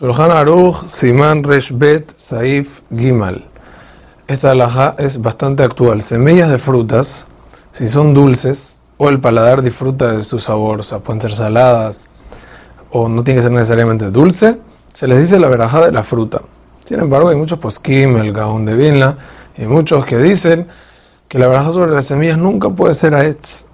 [0.00, 3.44] Shulchan Aruch, Siman Reshbet, Saif, Gimal.
[4.26, 6.00] Esta alhaja es bastante actual.
[6.00, 7.26] Semillas de frutas,
[7.70, 12.08] si son dulces, o el paladar disfruta de su sabor, o sea, pueden ser saladas,
[12.90, 14.58] o no tiene que ser necesariamente dulce,
[14.90, 16.40] se les dice la veraja de la fruta.
[16.82, 19.18] Sin embargo, hay muchos poskim, el gaón de Vilna,
[19.58, 20.66] y muchos que dicen
[21.28, 23.66] que la veraja sobre las semillas nunca puede ser aetz,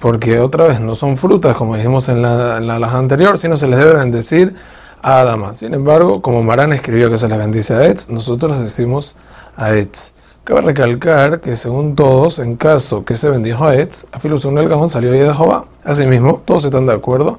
[0.00, 3.56] porque otra vez no son frutas, como dijimos en la, en la alhaja anterior, sino
[3.56, 4.56] se les debe bendecir
[5.02, 5.54] a Adama.
[5.54, 9.16] Sin embargo, como Marán escribió que se les bendice a Etz, nosotros decimos
[9.56, 10.12] a Etz.
[10.44, 14.68] Cabe recalcar que según todos, en caso que se bendijo a Etz, a según el
[14.68, 15.66] gajón salió de Jehová.
[15.84, 17.38] Asimismo, todos están de acuerdo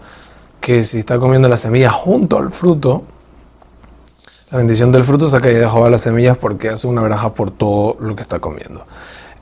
[0.59, 3.03] que si está comiendo la semilla junto al fruto,
[4.51, 7.97] la bendición del fruto saca de Jehová las semillas porque hace una veraja por todo
[7.99, 8.85] lo que está comiendo.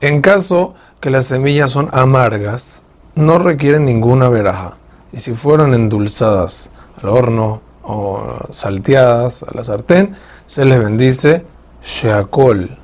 [0.01, 2.83] En caso que las semillas son amargas,
[3.15, 4.75] no requieren ninguna veraja.
[5.11, 6.69] Y si fueron endulzadas
[7.01, 7.61] al horno,
[7.91, 8.21] o
[8.51, 11.43] salteadas a la sartén, se les bendice
[11.83, 12.77] sheakol.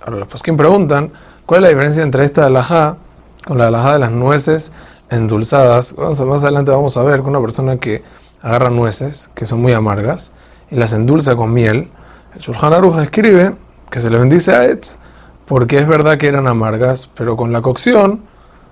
[0.00, 1.10] Ahora los posquín preguntan,
[1.44, 2.96] ¿cuál es la diferencia entre esta alajá
[3.44, 4.70] con la alajá de las nueces
[5.10, 5.96] endulzadas?
[5.98, 8.04] Más adelante vamos a ver que una persona que
[8.42, 10.30] agarra nueces, que son muy amargas,
[10.70, 11.90] y las endulza con miel,
[12.34, 13.56] el Shulchan Aruch escribe
[13.90, 14.98] que se le bendice a Etz,
[15.46, 18.22] porque es verdad que eran amargas, pero con la cocción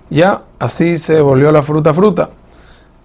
[0.09, 2.29] ya así se volvió la fruta fruta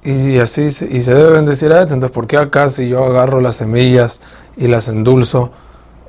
[0.06, 1.82] y así y se debe bendecir a él.
[1.82, 4.20] Entonces, ¿por qué acá si yo agarro las semillas
[4.56, 5.50] y las endulzo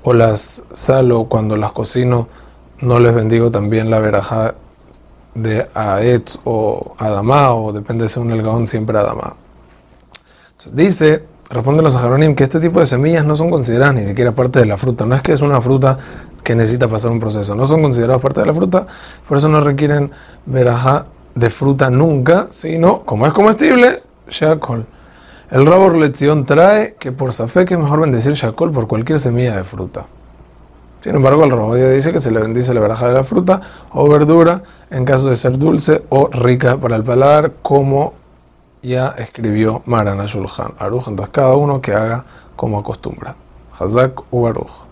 [0.04, 2.28] o las salo cuando las cocino,
[2.80, 4.54] no les bendigo también la veraja
[5.34, 9.36] de Aetz o Adamá o depende si un el gaón siempre Adamá?
[10.52, 14.32] Entonces, dice, responde los Ajaronim que este tipo de semillas no son consideradas ni siquiera
[14.32, 15.08] parte de la fruta.
[15.08, 15.98] No es que es una fruta
[16.44, 18.86] que necesita pasar un proceso, no son consideradas parte de la fruta,
[19.28, 20.12] por eso no requieren
[20.46, 24.86] veraja de fruta nunca, sino como es comestible, shakol.
[25.52, 29.56] El rabo lección trae que por safe que es mejor bendecir shakol por cualquier semilla
[29.56, 30.06] de fruta.
[31.02, 34.10] Sin embargo, el rabo dice que se le bendice la veraja de la fruta o
[34.10, 38.14] verdura en caso de ser dulce o rica para el paladar, como
[38.82, 41.08] ya escribió Marana Shulchan Aruj.
[41.08, 43.36] Entonces, cada uno que haga como acostumbra.
[43.80, 44.88] Hazak u Baruch.